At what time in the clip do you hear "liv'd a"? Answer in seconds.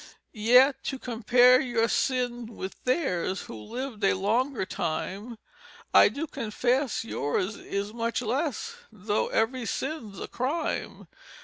3.53-4.15